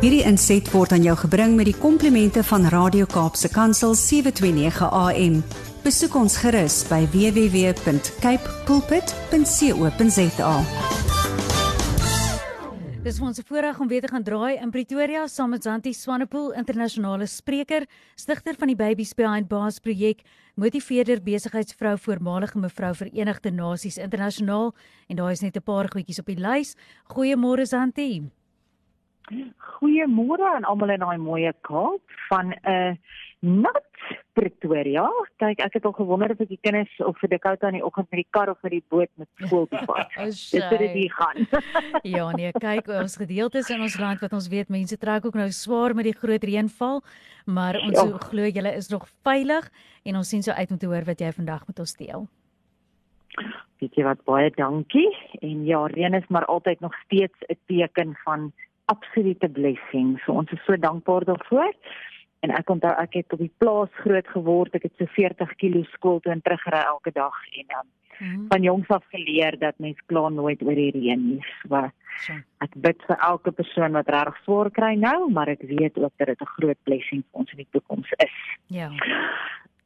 Hierdie 0.00 0.22
inset 0.24 0.64
word 0.72 0.94
aan 0.96 1.02
jou 1.04 1.12
gebring 1.26 1.58
met 1.58 1.66
die 1.68 1.76
komplimente 1.76 2.40
van 2.48 2.62
Radio 2.72 3.04
Kaapse 3.04 3.50
Kansel 3.52 3.92
729 3.92 4.86
AM. 4.96 5.34
Besoek 5.84 6.16
ons 6.16 6.38
gerus 6.40 6.78
by 6.88 7.02
www.cape 7.12 8.54
pulpit.co.za. 8.64 10.54
Dis 13.04 13.20
ons 13.20 13.44
voorreg 13.44 13.84
om 13.84 13.92
weer 13.92 14.00
te 14.00 14.08
gaan 14.14 14.24
draai 14.24 14.56
in 14.56 14.72
Pretoria 14.72 15.26
saam 15.28 15.52
met 15.52 15.68
Zanti 15.68 15.92
Swanepoel, 15.92 16.56
internasionale 16.56 17.28
spreker, 17.28 17.84
stigter 18.16 18.56
van 18.56 18.72
die 18.72 18.80
Babies 18.80 19.12
Behind 19.12 19.52
Bars 19.52 19.84
projek, 19.84 20.24
motiveerder, 20.56 21.20
besigheidsvrou, 21.20 21.98
voormalige 22.00 22.56
mevrou 22.56 22.96
Verenigde 22.96 23.52
Nasies 23.52 24.00
internasionaal 24.00 24.72
en 25.12 25.20
daar 25.20 25.36
is 25.36 25.44
net 25.44 25.56
'n 25.56 25.62
paar 25.62 25.92
goedjies 25.92 26.24
op 26.24 26.26
die 26.26 26.40
lys. 26.40 26.74
Goeiemôre 27.12 27.68
Zanti. 27.68 28.39
Goeiemôre 29.78 30.46
aan 30.54 30.64
almal 30.64 30.94
in 30.96 31.04
daai 31.04 31.18
mooi 31.18 31.52
Kaap 31.66 32.02
van 32.28 32.54
'n 32.54 32.70
uh, 32.70 32.94
nat 33.40 33.86
Pretoria. 34.32 35.06
Kyk, 35.40 35.60
ek 35.64 35.76
het 35.78 35.86
al 35.88 35.94
gewonder 35.96 36.32
of 36.32 36.40
ek 36.44 36.50
die 36.52 36.60
kinders 36.64 36.92
of 37.04 37.18
vir 37.20 37.32
Dakota 37.34 37.68
in 37.70 37.78
die 37.78 37.84
oggend 37.84 38.08
met 38.10 38.22
die 38.22 38.28
kar 38.30 38.50
of 38.52 38.58
met 38.64 38.72
die 38.72 38.82
boot 38.92 39.10
met 39.20 39.28
skool 39.40 39.66
toe 39.70 39.82
vat. 39.90 40.12
Dis 40.16 40.42
dit 40.54 40.74
dit 40.82 40.96
hier 40.96 41.14
gaan. 41.16 41.46
ja, 42.16 42.26
nee, 42.36 42.52
kyk, 42.52 42.88
ons 43.00 43.16
gedeeltes 43.20 43.70
in 43.70 43.84
ons 43.84 43.98
land 44.00 44.20
wat 44.24 44.34
ons 44.36 44.48
weet 44.52 44.72
mense 44.72 44.96
trek 45.00 45.28
ook 45.28 45.38
nou 45.38 45.48
swaar 45.54 45.94
met 45.94 46.08
die 46.10 46.16
groot 46.16 46.44
reënval, 46.44 47.02
maar 47.46 47.80
ons 47.80 47.98
ja. 47.98 48.20
glo 48.30 48.48
julle 48.48 48.74
is 48.76 48.90
nog 48.92 49.08
veilig 49.26 49.70
en 50.04 50.20
ons 50.20 50.28
sien 50.28 50.42
so 50.42 50.52
uit 50.52 50.70
om 50.70 50.78
te 50.78 50.90
hoor 50.90 51.06
wat 51.08 51.20
jy 51.20 51.32
vandag 51.36 51.66
met 51.68 51.80
ons 51.80 51.96
deel. 52.00 52.28
Weet 53.80 53.96
jy 53.96 54.04
wat 54.04 54.24
baie 54.28 54.50
dankie 54.56 55.08
en 55.40 55.64
ja, 55.64 55.84
reën 55.88 56.16
is 56.18 56.28
maar 56.28 56.44
altyd 56.44 56.80
nog 56.80 56.96
steeds 57.06 57.36
'n 57.48 57.56
teken 57.66 58.16
van 58.24 58.52
absolute 58.92 59.48
blessing. 59.56 60.18
So 60.24 60.36
ons 60.42 60.52
is 60.56 60.62
so 60.66 60.76
dankbaar 60.76 61.24
daarvoor. 61.28 61.72
En 62.40 62.52
ek 62.56 62.70
onthou 62.72 62.92
ek 63.02 63.18
het 63.20 63.32
op 63.36 63.42
die 63.42 63.52
plaas 63.62 63.92
groot 64.02 64.28
geword. 64.34 64.74
Ek 64.76 64.88
het 64.88 64.94
so 64.98 65.08
40 65.16 65.56
km 65.60 65.86
skool 65.94 66.20
toe 66.24 66.32
en 66.32 66.42
teruggery 66.44 66.82
elke 66.82 67.12
dag 67.16 67.36
en 67.60 67.74
um, 67.78 67.88
mm. 68.18 68.46
van 68.52 68.62
jongs 68.62 68.88
af 68.96 69.04
geleer 69.12 69.58
dat 69.60 69.78
mens 69.78 70.00
kla 70.06 70.28
nooit 70.28 70.62
oor 70.62 70.78
die 70.78 70.90
reën 70.96 71.26
nie. 71.28 71.42
So 71.64 71.84
ek 72.64 72.76
bid 72.84 73.04
vir 73.08 73.20
elke 73.28 73.52
persoon 73.56 73.96
wat 73.96 74.10
reg 74.12 74.36
swaar 74.44 74.70
kry 74.76 74.94
nou, 75.00 75.30
maar 75.32 75.52
ek 75.52 75.62
weet 75.68 75.98
ook 76.00 76.12
dat 76.16 76.32
dit 76.32 76.40
'n 76.40 76.54
groot 76.56 76.80
blessing 76.88 77.22
vir 77.24 77.40
ons 77.44 77.52
in 77.52 77.62
die 77.64 77.72
toekoms 77.76 78.10
is. 78.18 78.36
Ja. 78.66 78.90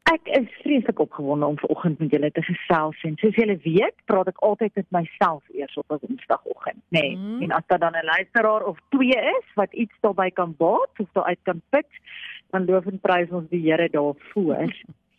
Ek 0.04 0.26
is 0.36 0.48
vreeslik 0.60 0.98
opgewonde 1.00 1.46
om 1.46 1.58
vanoggend 1.58 1.98
met 1.98 2.10
julle 2.12 2.28
te 2.36 2.42
gesels 2.44 3.04
en 3.08 3.14
soos 3.16 3.38
julle 3.40 3.56
weet, 3.64 3.94
praat 4.04 4.28
ek 4.28 4.42
altyd 4.44 4.74
met 4.76 4.90
myself 4.98 5.42
eers 5.56 5.76
op 5.80 5.92
'n 5.92 6.00
Woensdagoggend, 6.02 6.82
nê. 6.92 7.00
Nee. 7.00 7.16
Mm. 7.16 7.42
En 7.42 7.54
as 7.56 7.66
daar 7.66 7.78
dan 7.78 7.96
'n 7.96 8.04
luisteraar 8.04 8.64
of 8.64 8.78
twee 8.88 9.16
is 9.38 9.48
wat 9.54 9.72
iets 9.72 9.96
daarbey 10.00 10.30
kan 10.30 10.54
baat 10.56 10.92
of 10.98 11.08
daaruit 11.12 11.38
kan 11.42 11.62
put, 11.70 11.88
dan 12.50 12.64
loof 12.64 12.86
en 12.86 13.00
prys 13.00 13.30
ons 13.30 13.48
die 13.48 13.70
Here 13.70 13.88
daarvoor. 13.88 14.72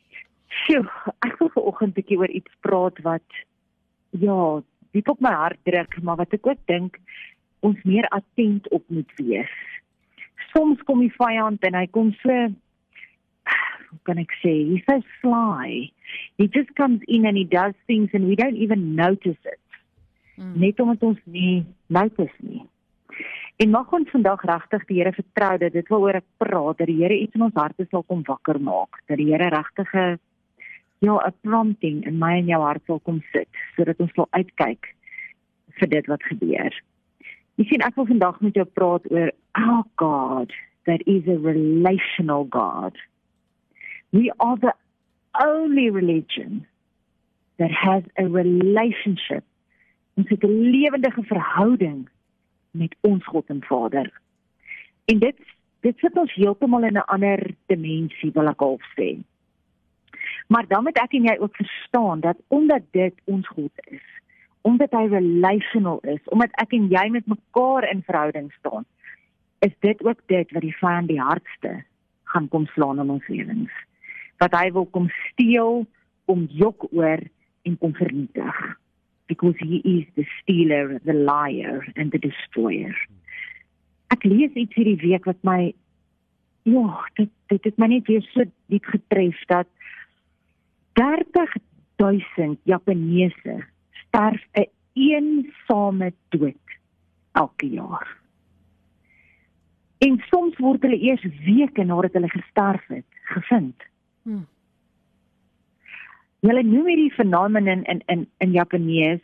Sjoe, 0.62 0.86
ek 1.20 1.38
wil 1.40 1.50
vanoggend 1.50 1.90
'n 1.90 2.00
bietjie 2.00 2.18
oor 2.18 2.30
iets 2.30 2.54
praat 2.60 3.02
wat 3.02 3.30
ja, 4.10 4.62
diep 4.92 5.10
op 5.10 5.20
my 5.20 5.34
hart 5.34 5.60
druk, 5.64 6.02
maar 6.02 6.16
wat 6.16 6.34
ek 6.34 6.48
ook 6.48 6.62
dink 6.66 7.00
ons 7.60 7.84
meer 7.84 8.08
attent 8.08 8.70
op 8.70 8.84
moet 8.88 9.12
wees. 9.16 9.56
Soms 10.54 10.84
kom 10.84 11.00
die 11.00 11.14
vyand 11.18 11.64
en 11.66 11.74
hy 11.74 11.88
kom 11.88 12.14
so 12.22 12.54
kan 14.04 14.20
ek 14.22 14.32
sê 14.42 14.54
he's 14.70 14.86
so 14.90 15.00
sly 15.22 15.90
he 16.38 16.48
just 16.48 16.72
comes 16.76 17.02
in 17.08 17.26
and 17.26 17.38
he 17.38 17.44
does 17.44 17.74
things 17.88 18.10
and 18.14 18.28
we 18.28 18.36
don't 18.36 18.58
even 18.58 18.96
notice 18.96 19.42
it 19.44 19.62
mm. 20.38 20.56
net 20.64 20.80
omdat 20.80 21.04
ons 21.04 21.20
nie 21.26 21.66
notice 21.88 22.38
nie 22.40 22.64
en 23.64 23.72
mag 23.72 23.92
ons 23.96 24.12
vandag 24.12 24.44
regtig 24.52 24.88
die 24.88 25.00
Here 25.00 25.16
vertrou 25.16 25.54
dat 25.64 25.74
dit 25.74 25.92
waaroor 25.94 26.22
ek 26.22 26.28
praat 26.44 26.82
dat 26.82 26.92
die 26.92 27.00
Here 27.02 27.20
iets 27.20 27.36
in 27.36 27.48
ons 27.48 27.60
harte 27.60 27.88
sal 27.92 28.04
kom 28.04 28.24
wakker 28.28 28.60
maak 28.60 29.02
dat 29.08 29.22
die 29.22 29.32
Here 29.32 29.52
regtige 29.54 30.06
ja 31.04 31.16
'n 31.20 31.40
prompting 31.44 32.04
in 32.08 32.20
my 32.20 32.38
en 32.40 32.52
jou 32.52 32.62
hart 32.62 32.84
sal 32.88 33.00
kom 33.00 33.22
sit 33.32 33.50
sodat 33.76 34.00
ons 34.00 34.14
sal 34.16 34.28
uitkyk 34.32 34.92
vir 35.80 35.90
dit 35.90 36.08
wat 36.08 36.24
gebeur 36.32 36.74
Jy 37.56 37.66
sien 37.70 37.84
ek 37.88 37.96
wil 37.96 38.08
vandag 38.10 38.42
met 38.44 38.58
jou 38.60 38.66
praat 38.68 39.06
oor 39.12 39.30
our 39.56 39.84
God 39.96 40.52
that 40.86 41.02
is 41.08 41.28
a 41.32 41.38
relational 41.40 42.44
God. 42.52 42.98
We 44.16 44.32
are 44.40 44.56
the 44.56 44.74
only 45.44 45.90
religion 45.90 46.66
that 47.60 47.70
has 47.70 48.04
a 48.18 48.26
relationship, 48.42 49.44
'n 50.16 50.24
lewendige 50.72 51.24
verhouding 51.24 52.10
met 52.72 52.96
ons 53.02 53.26
God 53.26 53.46
en 53.48 53.64
Vader. 53.64 54.22
En 55.06 55.20
dit 55.20 55.36
dit 55.80 55.98
sit 55.98 56.18
ons 56.18 56.34
heeltemal 56.34 56.84
in 56.84 56.98
'n 56.98 57.10
ander 57.16 57.56
dimensie, 57.66 58.32
wil 58.32 58.48
ek 58.48 58.62
al 58.62 58.80
sê. 58.96 59.20
Maar 60.48 60.68
dan 60.68 60.84
moet 60.84 60.98
ek 60.98 61.14
en 61.14 61.24
jy 61.24 61.38
ook 61.40 61.56
verstaan 61.56 62.20
dat 62.20 62.38
omdat 62.48 62.84
dit 62.92 63.14
ons 63.24 63.48
God 63.48 63.74
is, 63.76 64.06
omdat 64.62 64.92
hy 64.92 65.08
relational 65.08 66.00
is, 66.00 66.24
omdat 66.26 66.52
ek 66.52 66.72
en 66.74 66.88
jy 66.88 67.10
met 67.10 67.28
mekaar 67.28 67.92
in 67.92 68.04
verhouding 68.04 68.52
staan, 68.52 68.86
is 69.60 69.76
dit 69.80 70.06
ook 70.06 70.22
dit 70.26 70.52
wat 70.52 70.62
die 70.62 70.78
vyand 70.78 71.08
die 71.08 71.22
hardste 71.22 71.84
gaan 72.24 72.48
kom 72.48 72.66
slaan 72.66 73.00
in 73.00 73.10
ons 73.10 73.28
lewens 73.28 73.72
wat 74.42 74.56
hy 74.58 74.72
wil 74.76 74.86
kom 74.86 75.10
steel, 75.32 75.86
om 76.26 76.48
jok 76.50 76.88
oor 76.92 77.22
en 77.66 77.78
kom 77.78 77.94
vernietig. 77.94 78.58
Because 79.28 79.58
he 79.58 79.82
is 79.84 80.06
the 80.16 80.26
stealer, 80.42 81.00
the 81.06 81.14
liar 81.14 81.86
and 81.96 82.12
the 82.12 82.22
destroyer. 82.22 82.94
Ek 84.14 84.24
lees 84.24 84.54
iets 84.54 84.78
hierdie 84.78 85.00
week 85.02 85.26
wat 85.26 85.42
my 85.48 85.74
ja, 86.66 86.86
dit 87.18 87.32
dit 87.50 87.68
het 87.70 87.78
my 87.78 87.90
net 87.90 88.08
weer 88.10 88.26
so 88.34 88.46
diep 88.74 88.86
getref 88.90 89.38
dat 89.50 89.70
30000 90.98 92.60
Japaneese 92.66 93.58
sterf 94.06 94.42
'n 94.54 94.70
eensame 94.94 96.14
dood 96.30 96.78
elke 97.32 97.68
jaar. 97.68 98.08
En 99.98 100.22
soms 100.30 100.58
word 100.58 100.82
hulle 100.82 101.00
eers 101.00 101.26
weke 101.46 101.84
nadat 101.84 102.14
hulle 102.14 102.30
gesterf 102.30 102.88
het 102.88 103.06
gevind. 103.22 103.76
Hmm. 104.26 104.46
Hulle 106.46 106.62
noem 106.66 106.88
hierdie 106.90 107.14
fenomeen 107.14 107.68
in 107.70 107.84
in 107.94 108.02
in, 108.14 108.28
in 108.42 108.54
Japanees 108.58 109.22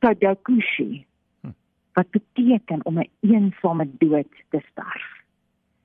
tadakushi. 0.00 1.04
Hmm. 1.40 1.54
Wat 1.96 2.10
beteken 2.16 2.84
om 2.88 2.98
'n 2.98 3.08
een 3.20 3.32
eensame 3.32 3.86
dood 3.98 4.32
te 4.50 4.60
sterf. 4.70 5.08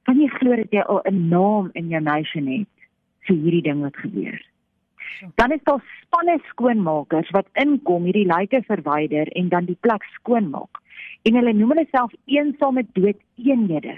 Kan 0.03 0.19
jy 0.19 0.27
glo 0.39 0.55
dat 0.55 0.71
jy 0.71 0.81
al 0.81 1.01
'n 1.03 1.27
naam 1.27 1.69
in 1.73 1.89
jou 1.89 2.01
nation 2.01 2.47
het 2.47 2.75
vir 3.27 3.35
hierdie 3.35 3.61
ding 3.61 3.81
wat 3.81 3.97
gebeur? 3.97 4.39
Dan 5.35 5.51
is 5.51 5.63
daar 5.63 5.83
spanne 6.01 6.39
skoonmakers 6.47 7.29
wat 7.29 7.47
inkom, 7.53 8.03
hierdie 8.03 8.27
lyke 8.27 8.61
verwyder 8.67 9.27
en 9.27 9.49
dan 9.49 9.65
die 9.65 9.77
plek 9.79 10.03
skoonmaak. 10.03 10.81
En 11.21 11.35
hulle 11.35 11.53
noem 11.53 11.73
hulle 11.75 11.87
self 11.91 12.13
eensame 12.25 12.85
dood 12.93 13.19
eenhede. 13.35 13.97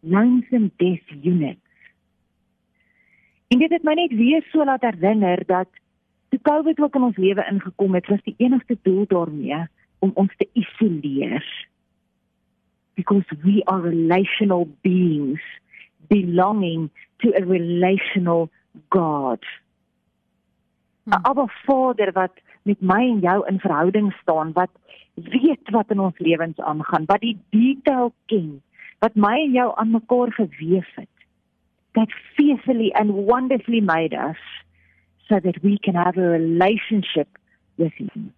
Lonesome 0.00 0.70
death 0.76 1.10
unit. 1.22 1.61
En 3.52 3.58
dit 3.58 3.70
het 3.70 3.82
my 3.84 3.92
net 3.92 4.12
weer 4.16 4.44
so 4.48 4.64
laat 4.64 4.80
herinner 4.80 5.42
dat 5.46 5.68
toe 6.28 6.40
COVID 6.42 6.78
ook 6.80 6.94
in 6.94 7.02
ons 7.02 7.16
lewe 7.16 7.44
ingekom 7.50 7.94
het, 7.94 8.06
was 8.08 8.22
die 8.24 8.34
enigste 8.38 8.78
doel 8.82 9.04
daarmee 9.06 9.58
om 9.98 10.10
ons 10.14 10.32
te 10.36 10.48
isoleer. 10.52 11.44
Because 12.94 13.36
we 13.42 13.60
are 13.64 13.82
relational 13.82 14.68
beings 14.80 15.44
belonging 16.08 16.88
to 17.16 17.34
a 17.36 17.44
relational 17.44 18.48
God. 18.88 19.44
Hmm. 21.04 21.12
'n 21.12 21.22
Aba 21.22 21.46
Vader 21.46 22.12
wat 22.12 22.40
met 22.62 22.80
my 22.80 23.02
en 23.10 23.20
jou 23.20 23.46
in 23.48 23.60
verhouding 23.60 24.12
staan, 24.12 24.52
wat 24.52 24.70
weet 25.14 25.70
wat 25.70 25.90
in 25.90 26.00
ons 26.00 26.18
lewens 26.18 26.60
aangaan, 26.60 27.04
wat 27.04 27.20
die 27.20 27.38
detail 27.50 28.12
ken, 28.26 28.62
wat 28.98 29.14
my 29.14 29.36
en 29.44 29.52
jou 29.52 29.76
aan 29.76 29.90
mekaar 29.90 30.32
gewewe 30.32 30.84
het 30.94 31.11
that 31.94 32.08
fearfully 32.36 32.92
and 32.94 33.14
wonderfully 33.14 33.80
made 33.80 34.14
us 34.14 34.36
so 35.28 35.40
that 35.40 35.62
we 35.62 35.78
can 35.78 35.94
have 35.94 36.16
a 36.16 36.28
relationship 36.38 37.28
with 37.76 37.92
him. 37.92 38.32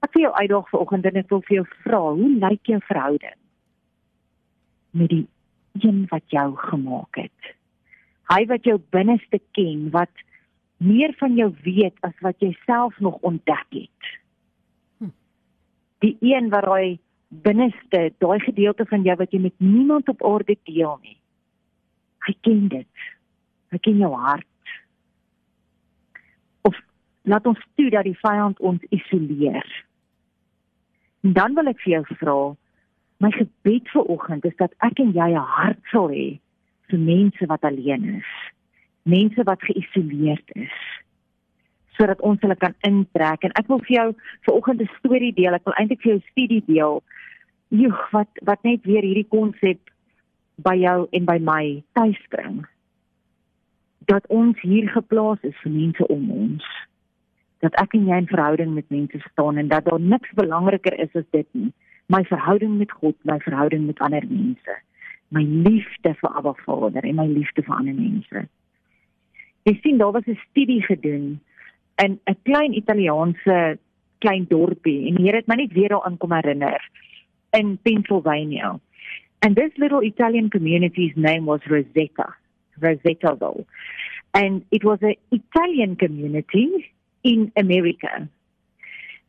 Ek 0.00 0.14
wil 0.16 0.24
jou 0.24 0.32
uitdaag 0.32 0.68
vanoggend 0.72 1.06
en 1.10 1.20
ek 1.20 1.28
wil 1.32 1.42
vir 1.44 1.56
jou 1.58 1.66
vra, 1.84 2.00
hoe 2.16 2.30
lyk 2.46 2.70
jou 2.72 2.80
verhouding 2.88 3.36
met 4.96 5.12
die 5.12 5.26
een 5.84 6.06
wat 6.10 6.24
jou 6.34 6.46
gemaak 6.56 7.18
het? 7.20 7.50
Hy 8.32 8.40
wat 8.50 8.64
jou 8.66 8.78
binneste 8.94 9.38
ken, 9.54 9.90
wat 9.94 10.24
meer 10.80 11.12
van 11.20 11.36
jou 11.36 11.50
weet 11.66 11.94
as 12.06 12.16
wat 12.24 12.40
jy 12.40 12.54
self 12.64 12.96
nog 13.04 13.20
ontdek 13.26 13.68
het. 13.76 14.10
Hm. 14.98 15.12
Die 16.06 16.16
een 16.24 16.48
wat 16.54 16.66
hy 16.72 16.96
binneste, 17.28 18.08
daai 18.18 18.40
gedeelte 18.42 18.88
van 18.88 19.04
jou 19.04 19.16
wat 19.20 19.36
jy 19.36 19.44
met 19.44 19.56
niemand 19.60 20.08
op 20.08 20.24
aarde 20.24 20.56
deel 20.64 20.96
nie. 21.04 21.19
Hy 22.30 22.36
ken 22.46 22.68
dit. 22.70 23.04
Hy 23.74 23.78
ken 23.82 23.98
jou 23.98 24.14
hart. 24.14 24.46
Of 26.62 26.78
laat 27.26 27.46
ons 27.50 27.60
toe 27.74 27.90
dat 27.90 28.06
die 28.06 28.18
vyand 28.22 28.60
ons 28.62 28.86
isoleer. 28.94 29.66
En 31.26 31.34
dan 31.34 31.58
wil 31.58 31.74
ek 31.74 31.82
vir 31.82 31.98
jou 31.98 32.04
vra, 32.22 32.38
My 33.20 33.28
gebed 33.34 33.88
vir 33.92 34.06
oggend 34.08 34.46
is 34.48 34.56
dat 34.56 34.72
ek 34.80 35.00
en 35.02 35.12
jy 35.12 35.28
'n 35.36 35.48
hart 35.56 35.80
sal 35.92 36.08
hê 36.08 36.40
vir 36.88 36.98
mense 36.98 37.46
wat 37.46 37.64
alleen 37.68 38.04
is, 38.16 38.30
mense 39.04 39.42
wat 39.44 39.60
geïsoleerd 39.68 40.48
is, 40.56 40.76
sodat 41.98 42.20
ons 42.20 42.40
hulle 42.40 42.56
kan 42.56 42.74
intrek. 42.80 43.44
En 43.44 43.52
ek 43.60 43.68
wil 43.68 43.82
vir 43.84 43.96
jou 43.96 44.08
vir 44.46 44.54
oggend 44.54 44.80
'n 44.80 44.96
storie 44.98 45.34
deel. 45.36 45.54
Ek 45.54 45.64
wil 45.64 45.76
eintlik 45.76 46.00
vir 46.00 46.12
jou 46.12 46.22
studie 46.30 46.62
deel. 46.66 47.02
Joeg, 47.68 48.10
wat 48.10 48.32
wat 48.42 48.62
net 48.62 48.84
weer 48.84 49.04
hierdie 49.04 49.28
konsep 49.28 49.78
by 50.62 50.76
jou 50.80 51.06
en 51.10 51.24
by 51.24 51.38
my 51.38 51.64
tuis 51.92 52.20
bring. 52.28 52.62
Dat 54.10 54.26
ons 54.28 54.60
hier 54.60 54.88
geplaas 54.88 55.42
is 55.42 55.56
vir 55.62 55.72
mense 55.72 56.06
om 56.06 56.30
ons 56.30 56.66
dat 57.60 57.76
ek 57.80 57.94
en 57.96 58.06
jy 58.08 58.18
in 58.22 58.28
verhouding 58.30 58.72
met 58.74 58.88
mense 58.88 59.18
staan 59.26 59.60
en 59.60 59.68
dat 59.68 59.84
daar 59.84 60.00
niks 60.00 60.30
belangriker 60.36 60.96
is 60.98 61.12
as 61.14 61.26
dit 61.36 61.46
nie. 61.52 61.68
My 62.08 62.22
verhouding 62.24 62.78
met 62.78 62.92
God, 62.92 63.16
my 63.28 63.36
verhouding 63.44 63.84
met 63.86 64.00
ander 64.00 64.24
mense, 64.26 64.76
my 65.28 65.44
liefde 65.44 66.14
vir 66.22 66.30
Abba 66.40 66.54
Vader 66.64 67.04
en 67.04 67.20
my 67.20 67.28
liefde 67.28 67.62
vir 67.66 67.76
ander 67.76 67.94
mense. 67.94 68.46
Jy 69.68 69.76
sien 69.82 70.00
daar 70.00 70.16
was 70.16 70.26
'n 70.26 70.40
studie 70.48 70.82
gedoen 70.82 71.40
in 72.04 72.18
'n 72.24 72.36
klein 72.42 72.72
Italiaanse 72.72 73.78
klein 74.18 74.46
dorpie 74.48 75.08
en 75.08 75.16
hier 75.16 75.34
het 75.34 75.46
my 75.46 75.54
net 75.54 75.72
weer 75.72 75.88
daaraan 75.88 76.16
kom 76.16 76.32
herinner 76.32 76.88
in 77.50 77.78
Pennsylvania. 77.82 78.78
And 79.42 79.56
this 79.56 79.72
little 79.78 80.00
Italian 80.00 80.50
community's 80.50 81.12
name 81.16 81.46
was 81.46 81.60
Rosetta, 81.68 82.34
Rosettaville. 82.78 83.64
And 84.34 84.64
it 84.70 84.84
was 84.84 84.98
an 85.02 85.14
Italian 85.30 85.96
community 85.96 86.92
in 87.24 87.50
America. 87.56 88.28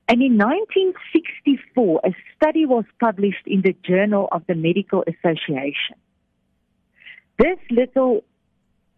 And 0.07 0.21
in 0.21 0.37
1964, 0.37 2.01
a 2.03 2.13
study 2.35 2.65
was 2.65 2.83
published 2.99 3.47
in 3.47 3.61
the 3.61 3.75
Journal 3.83 4.27
of 4.31 4.43
the 4.47 4.55
Medical 4.55 5.03
Association. 5.07 5.95
This 7.39 7.57
little 7.69 8.23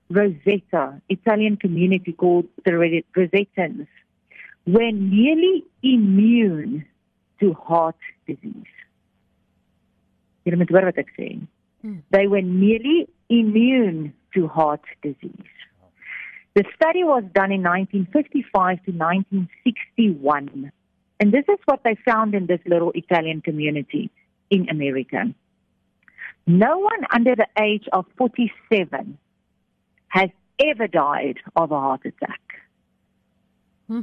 Rosetta 0.09 1.01
Italian 1.09 1.57
community 1.57 2.13
called 2.13 2.45
the 2.66 2.71
Rosettans 2.71 3.88
were 4.66 4.92
nearly 4.92 5.63
immune 5.81 6.86
to 7.39 7.54
heart 7.54 7.95
disease. 8.25 8.66
Jy 10.44 10.56
moet 10.60 10.72
hoor 10.75 10.90
wat 10.90 11.00
ek 11.00 11.12
sê. 11.18 11.30
Hmm. 11.81 12.00
They 12.12 12.28
were 12.28 12.42
nearly 12.42 13.07
immune 13.30 14.13
to 14.36 14.48
heart 14.48 14.84
disease. 15.01 15.54
The 16.56 16.63
study 16.75 17.04
was 17.04 17.24
done 17.34 17.51
in 17.51 17.63
1955 17.63 18.84
to 18.86 18.92
1961. 18.92 20.72
And 21.19 21.31
this 21.31 21.45
is 21.50 21.60
what 21.66 21.81
they 21.84 21.95
found 22.06 22.36
in 22.36 22.45
this 22.45 22.60
little 22.66 22.92
Italian 22.94 23.42
community 23.42 24.12
in 24.50 24.69
America. 24.69 25.34
No 26.45 26.78
one 26.78 27.06
under 27.12 27.36
the 27.36 27.48
age 27.60 27.88
of 27.92 28.06
47 28.18 29.18
has 30.10 30.30
ever 30.60 30.88
died 30.88 31.40
of 31.56 31.72
a 31.72 31.80
heart 31.80 32.01
attack. 32.06 32.42
Hmm. 33.88 34.01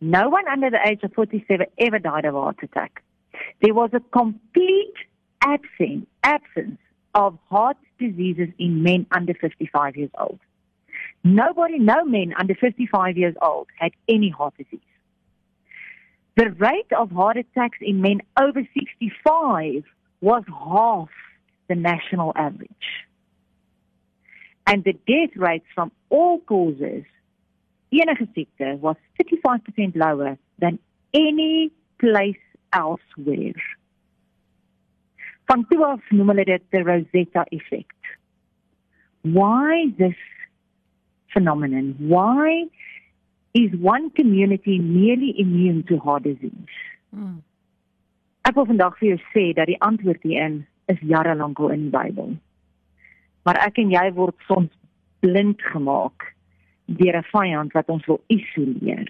No 0.00 0.28
one 0.28 0.48
under 0.48 0.70
the 0.70 0.80
age 0.84 1.00
of 1.02 1.12
47 1.12 1.66
ever 1.78 1.98
died 1.98 2.24
of 2.24 2.34
a 2.34 2.40
heart 2.40 2.58
attack. 2.62 3.02
There 3.62 3.74
was 3.74 3.90
a 3.92 4.00
complete 4.00 4.94
absence, 5.42 6.06
absence 6.22 6.78
of 7.14 7.38
heart 7.50 7.76
diseases 7.98 8.48
in 8.58 8.82
men 8.82 9.06
under 9.10 9.34
55 9.34 9.96
years 9.96 10.10
old. 10.18 10.38
Nobody, 11.24 11.78
no 11.78 12.04
men 12.04 12.32
under 12.38 12.54
55 12.54 13.16
years 13.16 13.34
old 13.42 13.68
had 13.76 13.92
any 14.08 14.30
heart 14.30 14.54
disease. 14.56 14.80
The 16.36 16.50
rate 16.50 16.92
of 16.96 17.10
heart 17.10 17.36
attacks 17.36 17.78
in 17.80 18.00
men 18.00 18.20
over 18.40 18.62
65 18.74 19.84
was 20.20 20.44
half 20.46 21.08
the 21.68 21.74
national 21.74 22.32
average. 22.36 22.70
And 24.66 24.84
the 24.84 24.92
death 24.92 25.36
rates 25.36 25.66
from 25.74 25.90
all 26.10 26.40
causes, 26.40 27.04
in 27.90 28.00
enige 28.00 28.28
siekte, 28.34 28.78
was 28.78 28.96
35% 29.20 29.96
lower 29.96 30.38
than 30.58 30.78
any 31.14 31.72
place 31.98 32.36
elsewhere. 32.70 33.62
Van 35.48 35.64
toe 35.68 35.84
af 35.84 36.10
noem 36.10 36.32
hulle 36.34 36.44
dit 36.44 36.64
the 36.70 36.82
Rosetta 36.84 37.44
effect. 37.50 38.12
Why 39.22 39.92
this 39.98 40.16
phenomenon? 41.32 41.94
Why 41.98 42.66
is 43.54 43.72
one 43.80 44.10
community 44.10 44.78
nearly 44.78 45.34
immune 45.38 45.84
to 45.88 45.98
heart 45.98 46.22
disease? 46.22 46.76
Hmm. 47.10 47.40
Ek 48.48 48.56
wil 48.56 48.68
vandag 48.68 48.96
vir 49.00 49.14
jou 49.14 49.20
sê 49.32 49.46
dat 49.56 49.68
die 49.68 49.80
antwoord 49.84 50.22
hierin 50.24 50.62
is 50.88 51.00
jare 51.04 51.34
lank 51.36 51.58
al 51.60 51.74
in 51.74 51.88
die 51.88 51.92
Bybel. 51.92 52.36
Maar 53.44 53.60
ek 53.66 53.80
en 53.82 53.92
jy 53.92 54.06
word 54.16 54.36
soms 54.48 54.72
blind 55.24 55.60
gemaak 55.72 56.32
deur 57.00 57.16
'n 57.16 57.28
vyand 57.32 57.72
wat 57.76 57.88
ons 57.88 58.06
wil 58.06 58.20
isoleer, 58.32 59.08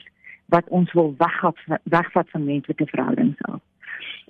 wat 0.54 0.68
ons 0.68 0.92
wil 0.92 1.14
wegvat 1.18 1.58
wegvat 1.82 2.30
van 2.30 2.44
menslike 2.44 2.86
verhoudings 2.86 3.40
af. 3.50 3.60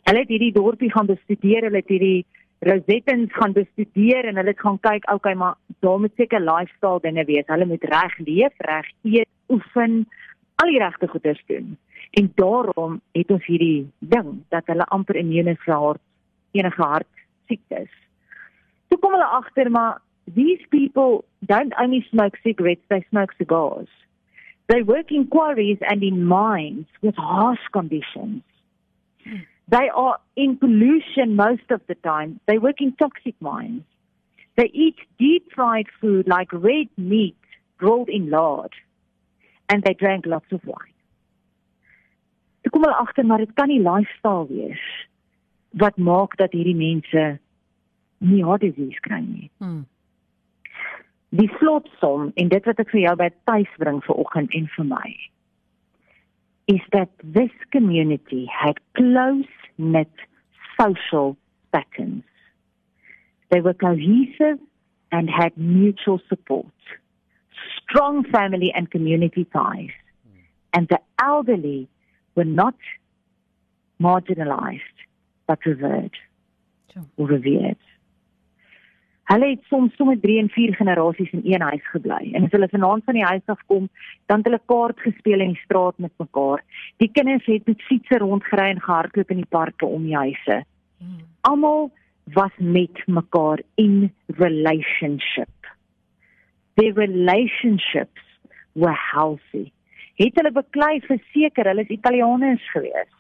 Hulle 0.09 0.25
het 0.25 0.33
hierdie 0.33 0.53
dorpie 0.53 0.91
gaan 0.93 1.07
bestudeer, 1.07 1.69
hulle 1.69 1.83
het 1.83 1.93
hierdie 1.93 2.27
Rosettens 2.59 3.35
gaan 3.35 3.53
bestudeer 3.55 4.27
en 4.27 4.37
hulle 4.37 4.51
het 4.51 4.61
gaan 4.61 4.81
kyk, 4.83 5.05
okay, 5.13 5.35
maar 5.35 5.55
daar 5.79 6.01
moet 6.01 6.15
seker 6.17 6.41
lifestyle 6.43 6.99
dinge 7.01 7.25
wees. 7.25 7.47
Hulle 7.47 7.67
moet 7.67 7.85
reg 7.85 8.17
leef, 8.19 8.55
reg 8.67 8.89
eet, 9.03 9.29
oefen, 9.49 10.01
al 10.59 10.73
die 10.73 10.81
regte 10.83 11.07
goeders 11.09 11.43
doen. 11.47 11.77
En 12.11 12.33
daarom 12.35 13.01
het 13.13 13.31
ons 13.31 13.47
hierdie 13.47 13.87
ding 13.99 14.43
dat 14.49 14.67
hulle 14.67 14.89
amper 14.91 15.17
immune 15.17 15.55
vir 15.65 15.75
hart 15.75 16.03
enige 16.57 16.83
hart 16.83 17.25
siektes. 17.47 17.91
Toe 18.89 18.99
kom 18.99 19.15
hulle 19.15 19.31
agter 19.39 19.71
maar 19.71 20.01
these 20.35 20.67
people 20.75 21.23
don't 21.41 21.75
only 21.79 22.01
smoke 22.11 22.39
cigarettes, 22.43 22.85
they 22.89 23.05
smoke 23.09 23.35
cigars. 23.39 23.91
They 24.69 24.83
work 24.83 25.11
in 25.11 25.27
quarries 25.27 25.79
and 25.81 26.03
in 26.03 26.25
mines 26.25 26.87
with 27.01 27.17
harsh 27.17 27.61
conditions. 27.73 28.43
They 29.69 29.89
are 29.95 30.19
in 30.37 30.57
pollution 30.57 31.37
most 31.37 31.71
of 31.71 31.81
the 31.89 31.95
time. 31.95 32.41
They 32.47 32.59
work 32.59 32.81
in 32.81 32.93
toxic 32.93 33.35
mines. 33.41 33.83
They 34.57 34.71
eat 34.73 34.97
deep 35.19 35.53
fried 35.55 35.87
food 36.01 36.27
like 36.27 36.53
red 36.53 36.89
meat 36.97 37.37
rolled 37.81 38.09
in 38.09 38.31
lard. 38.31 38.73
And 39.69 39.83
they 39.83 39.95
drank 39.95 40.27
lots 40.27 40.51
of 40.53 40.65
wine. 40.65 40.95
Ek 42.65 42.73
kom 42.75 42.85
al 42.85 42.97
agter 43.01 43.25
maar 43.25 43.41
dit 43.41 43.53
kan 43.57 43.71
nie 43.71 43.81
lifestyle 43.81 44.45
wees 44.49 44.81
wat 45.81 45.97
maak 45.97 46.35
dat 46.41 46.53
hierdie 46.57 46.77
mense 46.77 47.23
nie 48.19 48.41
heart 48.45 48.65
disease 48.65 48.99
kry 49.05 49.21
nie. 49.23 49.47
Hmm. 49.63 49.87
Die 51.31 51.49
slotsom 51.59 52.33
en 52.41 52.49
dit 52.49 52.65
wat 52.65 52.79
ek 52.81 52.93
vir 52.95 53.03
jou 53.03 53.17
by 53.21 53.29
tuis 53.51 53.73
bring 53.81 54.01
vir 54.07 54.21
oggend 54.23 54.55
en 54.57 54.71
vir 54.77 54.89
my 54.89 55.11
is 56.69 56.85
that 56.93 57.09
this 57.23 57.53
community 57.73 58.47
had 58.53 58.77
close 58.93 59.49
knit 59.79 60.13
social 60.79 61.37
patterns. 61.73 62.25
They 63.51 63.61
were 63.63 63.73
cohesive 63.73 64.59
and 65.11 65.31
had 65.31 65.57
mutual 65.57 66.21
support, 66.29 66.67
strong 67.81 68.23
family 68.25 68.71
and 68.75 68.91
community 68.91 69.47
ties, 69.47 69.97
and 70.75 70.87
the 70.89 71.01
elderly 71.23 71.89
were 72.35 72.45
not 72.45 72.77
marginalized 74.01 74.99
but 75.47 75.65
revered 75.65 76.13
or 77.17 77.27
revered. 77.27 77.79
Hulle 79.29 79.49
het 79.51 79.65
soms 79.69 79.93
sommer 79.97 80.17
3 80.21 80.39
en 80.41 80.49
4 80.49 80.75
generasies 80.75 81.31
in 81.37 81.43
een 81.45 81.61
huis 81.61 81.89
gebly. 81.93 82.31
En 82.33 82.47
as 82.47 82.55
hulle 82.57 82.69
vanaand 82.69 83.05
van 83.05 83.15
die 83.15 83.25
huis 83.25 83.45
af 83.53 83.61
kom, 83.67 83.89
dan 84.27 84.41
het 84.41 84.47
hulle 84.49 84.61
kaart 84.73 85.01
gespeel 85.05 85.41
in 85.45 85.53
die 85.53 85.65
straat 85.65 85.99
met 85.99 86.13
mekaar. 86.17 86.63
Die 86.97 87.11
kinders 87.13 87.45
het 87.45 87.67
met 87.67 87.83
fietsse 87.83 88.19
rondgery 88.19 88.71
en 88.73 88.81
gehardloop 88.81 89.31
in 89.31 89.43
die 89.43 89.51
parke 89.51 89.87
om 89.87 90.07
die 90.09 90.17
huise. 90.17 90.63
Almal 91.41 91.91
was 92.33 92.55
met 92.57 93.03
mekaar 93.07 93.61
in 93.75 94.15
relationship. 94.27 95.73
Their 96.81 96.95
relationships 96.95 98.25
were 98.73 98.97
healthy. 99.13 99.69
Het 100.17 100.41
hulle 100.41 100.53
beklei 100.53 101.01
verseker, 101.05 101.69
hulle 101.69 101.85
is 101.85 101.93
Italianers 101.99 102.65
gewees. 102.73 103.13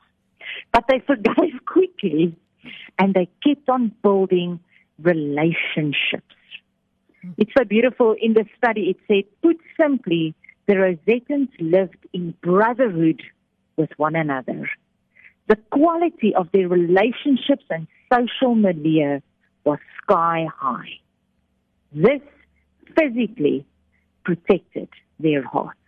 But 0.72 0.88
they 0.88 1.02
forgave 1.04 1.60
quickly 1.64 2.32
and 2.96 3.14
they 3.14 3.28
kept 3.44 3.68
on 3.68 3.92
building 4.00 4.58
relationships. 5.02 6.34
It's 7.36 7.52
so 7.56 7.64
beautiful 7.64 8.14
in 8.20 8.34
the 8.34 8.44
study. 8.56 8.90
It 8.90 8.98
said, 9.06 9.24
put 9.42 9.58
simply, 9.80 10.34
the 10.66 10.74
Rosettans 10.74 11.48
lived 11.58 12.06
in 12.12 12.34
brotherhood 12.42 13.22
with 13.76 13.90
one 13.96 14.16
another. 14.16 14.68
The 15.48 15.56
quality 15.70 16.34
of 16.34 16.48
their 16.52 16.68
relationships 16.68 17.64
and 17.70 17.86
social 18.12 18.54
milieu 18.54 19.20
was 19.64 19.78
sky 20.02 20.46
high. 20.54 21.00
This 21.92 22.20
physically 22.96 23.66
protected 24.24 24.88
their 25.18 25.42
hearts. 25.42 25.78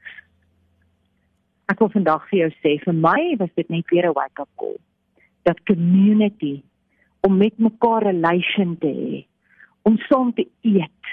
Ek 1.71 1.79
wil 1.79 1.93
vandag 1.95 2.25
vir 2.31 2.39
jou 2.41 2.53
sê 2.65 2.73
vir 2.83 2.97
my 2.99 3.37
was 3.39 3.51
dit 3.55 3.69
net 3.71 3.93
weer 3.93 4.09
'n 4.09 4.17
wake 4.17 4.41
up 4.43 4.49
call 4.59 4.79
dat 5.47 5.61
community 5.71 6.65
om 7.21 7.37
met 7.37 7.59
mekaar 7.59 8.05
'n 8.05 8.07
relation 8.07 8.79
te 8.79 8.87
hê, 8.87 9.27
om 9.83 9.97
saam 9.99 10.33
te 10.35 10.47
eet, 10.61 11.05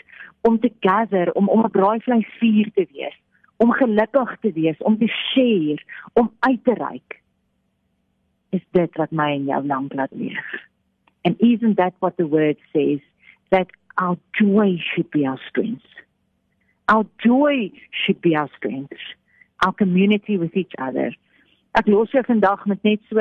om 0.41 0.59
te 0.59 0.71
gather, 0.79 1.33
om 1.33 1.49
om 1.49 1.65
'n 1.65 1.71
braaivleisvuur 1.71 2.71
te 2.73 2.87
wees, 2.91 3.17
om 3.57 3.71
gelukkig 3.71 4.37
te 4.39 4.51
wees, 4.51 4.77
om 4.77 4.97
te 4.97 5.07
share, 5.07 5.83
om 6.13 6.31
uit 6.39 6.63
te 6.63 6.73
reik. 6.73 7.21
Is 8.49 8.65
dit 8.71 8.95
wat 8.95 9.11
my 9.11 9.31
en 9.31 9.45
jou 9.45 9.65
lank 9.65 9.93
laat 9.93 10.11
leef? 10.11 10.67
And 11.21 11.41
isn't 11.41 11.75
that 11.75 11.93
what 11.99 12.17
the 12.17 12.27
word 12.27 12.57
says 12.71 12.99
that 13.49 13.67
our 13.95 14.17
joy 14.31 14.77
should 14.77 15.09
be 15.09 15.27
our 15.27 15.41
strength? 15.49 15.85
Our 16.87 17.05
joy 17.17 17.71
should 17.89 18.21
be 18.21 18.37
our 18.37 18.49
strength. 18.55 19.01
Our 19.65 19.73
community 19.73 20.37
with 20.37 20.55
each 20.55 20.73
other. 20.77 21.17
Ek 21.71 21.87
los 21.87 22.11
jou 22.11 22.23
vandag 22.23 22.65
met 22.65 22.83
net 22.83 23.01
so 23.09 23.19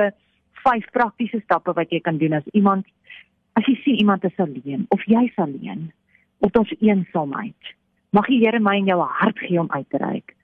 vyf 0.67 0.87
praktiese 0.95 1.41
stappe 1.45 1.75
wat 1.77 1.93
jy 1.95 2.01
kan 2.05 2.19
doen 2.19 2.37
as 2.39 2.47
iemand 2.53 2.87
as 3.57 3.67
jy 3.71 3.77
sien 3.85 4.01
iemand 4.03 4.25
is 4.29 4.43
alleen 4.43 4.87
of 4.95 5.05
jy's 5.09 5.37
alleen 5.41 5.91
of 6.45 6.57
ons 6.61 6.73
eensaamheid. 6.81 7.75
Mag 8.13 8.29
die 8.31 8.43
Here 8.43 8.61
my 8.61 8.77
en 8.81 8.91
jou 8.91 8.99
hart 9.01 9.39
gee 9.41 9.61
om 9.61 9.71
uit 9.73 9.89
te 9.91 10.01
reik. 10.03 10.35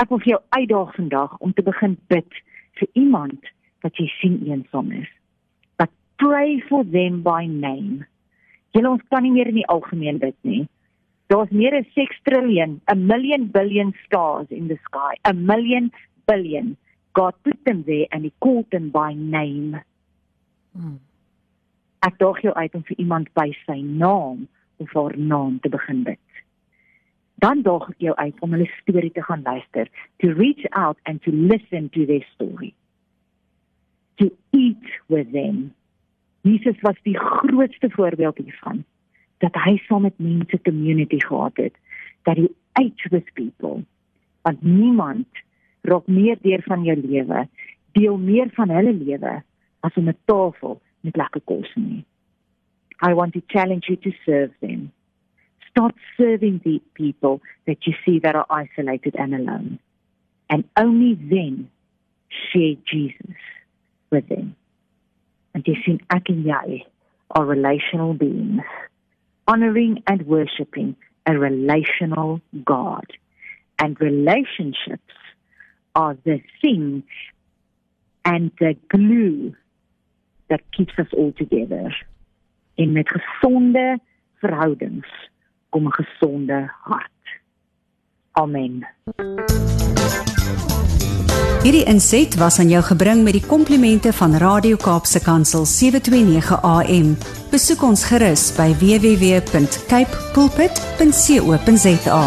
Ek 0.00 0.08
wil 0.10 0.22
vir 0.22 0.34
jou 0.34 0.40
uitdaag 0.56 0.94
vandag 0.96 1.36
om 1.44 1.52
te 1.52 1.62
begin 1.62 1.98
bid 2.12 2.40
vir 2.80 2.88
iemand 2.98 3.50
wat 3.84 4.00
jy 4.00 4.08
sien 4.18 4.40
eensaam 4.48 4.90
is. 4.96 5.10
But 5.78 5.92
pray 6.22 6.58
for 6.68 6.84
them 6.84 7.22
by 7.26 7.44
name. 7.46 8.06
Julle 8.74 8.96
ons 8.96 9.04
kan 9.12 9.22
nie 9.22 9.34
meer 9.34 9.52
in 9.52 9.60
die 9.60 9.68
algemeen 9.70 10.18
bid 10.22 10.36
nie. 10.42 10.64
Daar's 11.32 11.52
meer 11.54 11.76
as 11.78 11.86
6 11.96 12.18
triljoen, 12.28 12.80
'n 12.92 13.06
million 13.06 13.46
billion 13.50 13.94
stars 14.04 14.48
in 14.50 14.68
the 14.68 14.78
sky, 14.88 15.14
'n 15.24 15.46
million 15.46 15.92
billion. 16.26 16.76
God 17.14 17.34
put 17.42 17.58
them 17.64 17.84
there 17.86 18.06
and 18.10 18.24
he 18.24 18.32
called 18.40 18.70
them 18.70 18.90
by 18.90 19.14
name. 19.14 19.80
Hmm. 20.74 20.98
Ek 22.04 22.18
dog 22.18 22.40
jou 22.44 22.52
uit 22.54 22.74
om 22.74 22.82
vir 22.84 22.98
iemand 23.00 23.30
by 23.38 23.48
sy 23.64 23.78
naam 23.80 24.44
of 24.82 24.90
haar 24.92 25.14
naam 25.16 25.60
te 25.62 25.70
begin 25.72 26.02
bid. 26.04 26.20
Dan 27.42 27.62
dog 27.62 27.86
ek 27.92 28.02
jou 28.02 28.14
uit 28.18 28.42
om 28.44 28.56
hulle 28.56 28.66
storie 28.80 29.12
te 29.14 29.22
gaan 29.22 29.44
luister, 29.46 29.88
to 30.20 30.32
reach 30.34 30.66
out 30.72 30.98
and 31.04 31.22
to 31.22 31.30
listen 31.30 31.88
to 31.94 32.04
their 32.06 32.24
story. 32.34 32.74
To 34.20 34.30
eat 34.52 34.90
with 35.08 35.32
them. 35.32 35.70
Jesus 36.44 36.76
was 36.82 36.98
die 37.06 37.16
grootste 37.18 37.90
voorbeeld 37.90 38.42
hiervan 38.42 38.84
dat 39.42 39.56
hy 39.64 39.76
saam 39.86 40.04
met 40.06 40.18
mense 40.18 40.58
community 40.64 41.18
gehad 41.20 41.56
het, 41.60 41.74
dat 42.24 42.38
hy 42.40 42.48
ate 42.80 43.08
with 43.10 43.28
people. 43.36 43.82
Want 44.42 44.62
niemand 44.62 45.43
raak 45.84 46.06
meer 46.06 46.38
deel 46.40 46.62
van 46.64 46.84
jou 46.84 46.96
lewe, 46.96 47.44
deel 47.92 48.16
meer 48.18 48.50
van 48.56 48.72
hulle 48.72 48.92
lewe 48.92 49.42
as 49.80 49.96
om 50.00 50.08
'n 50.08 50.18
tafel 50.24 50.80
met 51.00 51.16
lekker 51.16 51.40
kos 51.44 51.70
nie. 51.74 52.04
I 53.02 53.12
want 53.14 53.32
to 53.34 53.42
challenge 53.48 53.88
you 53.88 53.96
to 53.96 54.10
serve 54.24 54.52
them. 54.60 54.92
Start 55.68 55.94
serving 56.16 56.60
the 56.64 56.80
people 56.94 57.40
that 57.66 57.86
you 57.86 57.94
see 58.04 58.20
that 58.20 58.34
are 58.34 58.46
isolated 58.48 59.16
and 59.16 59.34
alone. 59.34 59.78
And 60.48 60.64
only 60.76 61.14
then 61.14 61.70
share 62.28 62.76
Jesus 62.84 63.36
with 64.10 64.28
them. 64.28 64.56
And 65.54 65.66
you 65.66 65.74
see, 65.84 65.98
ek 66.10 66.30
en 66.30 66.44
jy 66.44 66.84
are 67.30 67.44
relational 67.44 68.14
beings, 68.14 68.62
honoring 69.46 70.02
and 70.06 70.26
worshiping 70.26 70.96
a 71.26 71.38
relational 71.38 72.40
God. 72.64 73.06
And 73.78 74.00
relationships 74.00 75.14
are 75.94 76.16
the 76.24 76.42
thing 76.60 77.02
and 78.24 78.50
the 78.58 78.76
glue 78.88 79.54
that 80.48 80.60
keeps 80.70 80.98
us 80.98 81.12
all 81.12 81.32
together. 81.36 82.06
En 82.74 82.92
met 82.92 83.08
gesonde 83.08 83.98
verhoudings 84.34 85.30
kom 85.68 85.86
'n 85.86 85.92
gesonde 85.92 86.72
hart. 86.82 87.10
Amen. 88.32 88.86
Hierdie 91.62 91.84
inset 91.84 92.34
was 92.36 92.58
aan 92.58 92.68
jou 92.68 92.82
gebring 92.84 93.22
met 93.24 93.32
die 93.32 93.46
komplimente 93.46 94.12
van 94.12 94.36
Radio 94.36 94.76
Kaapse 94.76 95.22
Kansel 95.22 95.64
729 95.64 96.60
AM. 96.60 97.16
Besoek 97.50 97.82
ons 97.82 98.04
gerus 98.04 98.52
by 98.58 98.68
www.cape 98.82 100.12
pulpit.co.za. 100.36 102.22